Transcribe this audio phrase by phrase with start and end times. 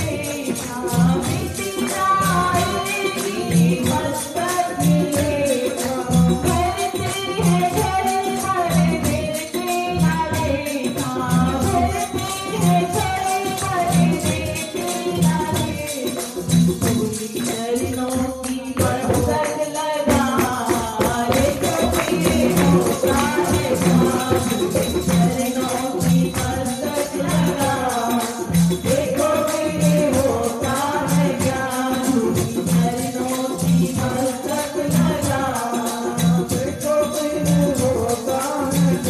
[0.00, 0.29] say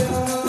[0.00, 0.39] Yeah.